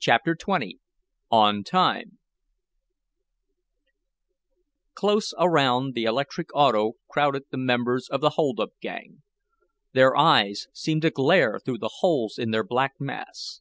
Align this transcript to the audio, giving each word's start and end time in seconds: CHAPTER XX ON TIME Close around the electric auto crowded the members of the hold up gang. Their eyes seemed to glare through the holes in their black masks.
CHAPTER 0.00 0.34
XX 0.34 0.78
ON 1.30 1.62
TIME 1.62 2.18
Close 4.96 5.32
around 5.38 5.94
the 5.94 6.02
electric 6.02 6.48
auto 6.52 6.94
crowded 7.08 7.44
the 7.52 7.58
members 7.58 8.08
of 8.08 8.20
the 8.20 8.30
hold 8.30 8.58
up 8.58 8.70
gang. 8.80 9.22
Their 9.92 10.16
eyes 10.16 10.66
seemed 10.72 11.02
to 11.02 11.10
glare 11.10 11.60
through 11.64 11.78
the 11.78 11.98
holes 12.00 12.38
in 12.38 12.50
their 12.50 12.64
black 12.64 12.94
masks. 12.98 13.60